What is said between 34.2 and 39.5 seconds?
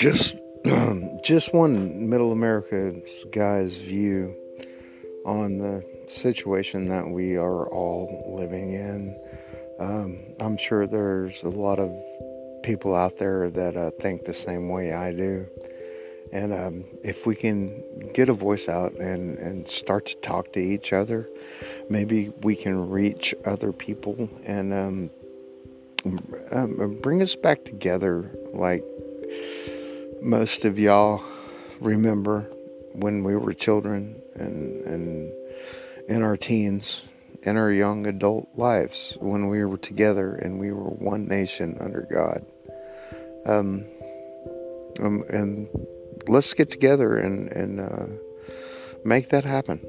and, and in our teens, in our young adult lives, when